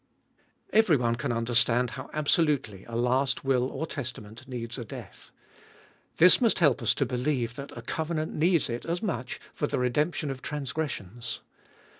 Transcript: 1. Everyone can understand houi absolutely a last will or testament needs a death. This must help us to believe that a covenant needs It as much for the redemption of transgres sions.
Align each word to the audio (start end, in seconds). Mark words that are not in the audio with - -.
1. 0.71 0.79
Everyone 0.79 1.15
can 1.15 1.31
understand 1.31 1.91
houi 1.91 2.09
absolutely 2.11 2.85
a 2.85 2.95
last 2.95 3.45
will 3.45 3.65
or 3.65 3.85
testament 3.85 4.47
needs 4.47 4.79
a 4.79 4.83
death. 4.83 5.29
This 6.17 6.41
must 6.41 6.57
help 6.57 6.81
us 6.81 6.95
to 6.95 7.05
believe 7.05 7.55
that 7.55 7.77
a 7.77 7.83
covenant 7.83 8.33
needs 8.33 8.67
It 8.67 8.83
as 8.83 9.03
much 9.03 9.39
for 9.53 9.67
the 9.67 9.77
redemption 9.77 10.31
of 10.31 10.41
transgres 10.41 10.89
sions. 10.89 11.41